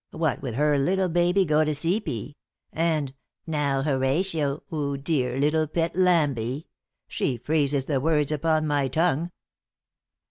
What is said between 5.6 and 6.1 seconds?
pet